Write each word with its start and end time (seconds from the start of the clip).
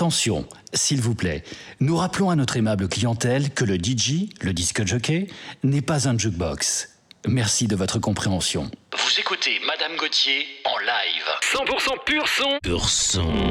Attention, 0.00 0.46
s'il 0.72 1.02
vous 1.02 1.14
plaît, 1.14 1.44
nous 1.80 1.94
rappelons 1.94 2.30
à 2.30 2.34
notre 2.34 2.56
aimable 2.56 2.88
clientèle 2.88 3.50
que 3.50 3.66
le 3.66 3.76
DJ, 3.76 4.30
le 4.40 4.54
disque 4.54 4.86
jockey, 4.86 5.26
n'est 5.62 5.82
pas 5.82 6.08
un 6.08 6.16
jukebox. 6.16 6.88
Merci 7.26 7.66
de 7.66 7.76
votre 7.76 7.98
compréhension. 7.98 8.70
Vous 8.94 9.20
écoutez 9.20 9.60
Madame 9.66 9.98
Gauthier 9.98 10.46
en 10.64 10.78
live. 10.78 11.66
100% 11.66 12.04
pur 12.06 12.26
son. 12.26 12.58
Pur 12.62 12.88
son. 12.88 13.49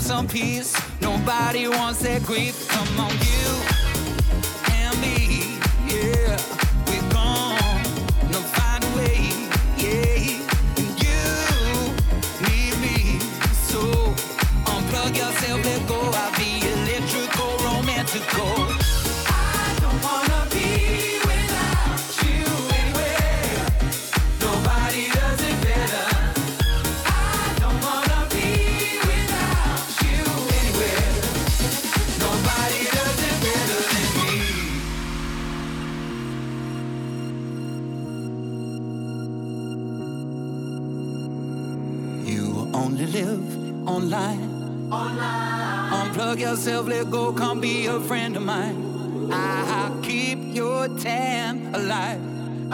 Some 0.00 0.26
peace. 0.26 0.74
Nobody 1.02 1.68
wants 1.68 2.00
that 2.00 2.22
grief. 2.22 2.53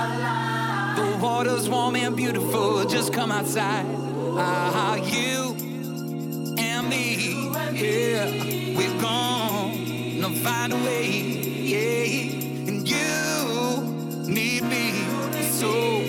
The 0.01 1.19
water's 1.21 1.69
warm 1.69 1.95
and 1.97 2.17
beautiful, 2.17 2.85
just 2.87 3.13
come 3.13 3.31
outside. 3.31 3.85
Ah, 4.33 4.95
you 4.97 5.55
and 6.59 6.89
me, 6.89 7.51
yeah, 7.75 8.25
we're 8.77 9.01
gonna 9.01 10.31
find 10.37 10.73
a 10.73 10.77
way, 10.77 11.07
yeah. 11.07 12.69
And 12.69 12.89
you 12.89 14.25
need 14.27 14.63
me, 14.65 15.05
so 15.43 16.00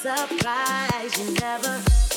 surprise. 0.00 1.18
You 1.18 1.34
never. 1.34 2.09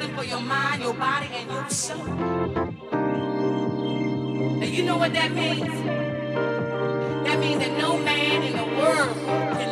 For 0.00 0.24
your 0.24 0.40
mind, 0.40 0.82
your 0.82 0.94
body, 0.94 1.28
and 1.32 1.50
your 1.50 1.68
soul. 1.68 2.00
And 4.62 4.64
you 4.64 4.82
know 4.82 4.96
what 4.96 5.12
that 5.12 5.32
means? 5.32 5.68
That 7.26 7.38
means 7.38 7.58
that 7.58 7.78
no 7.78 7.98
man 7.98 8.42
in 8.42 8.56
the 8.56 8.64
world 8.80 9.14
can 9.56 9.69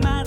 mind. 0.00 0.21